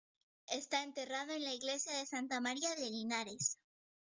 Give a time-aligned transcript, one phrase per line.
[0.51, 3.59] Está enterrado en la iglesia de Santa María de Linares.